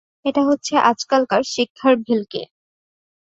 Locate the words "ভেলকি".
2.01-2.41